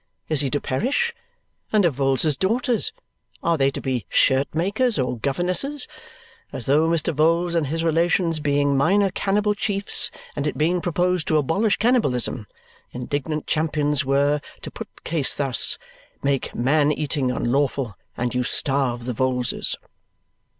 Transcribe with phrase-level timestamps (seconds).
[0.29, 1.13] Is he to perish?
[1.71, 2.91] And of Vholes's daughters?
[3.43, 5.87] Are they to be shirt makers, or governesses?
[6.51, 7.13] As though, Mr.
[7.13, 12.47] Vholes and his relations being minor cannibal chiefs and it being proposed to abolish cannibalism,
[12.89, 15.77] indignant champions were to put the case thus:
[16.23, 19.75] Make man eating unlawful, and you starve the Vholeses!